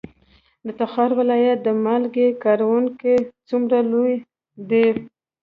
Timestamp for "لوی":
3.91-4.13